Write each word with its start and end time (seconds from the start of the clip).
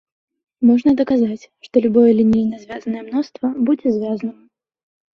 Можна 0.69 0.93
даказаць, 1.01 1.43
што 1.69 1.85
любое 1.87 2.07
лінейна 2.21 2.57
звязнае 2.65 3.01
мноства 3.13 3.55
будзе 3.71 3.87
звязным. 4.03 4.37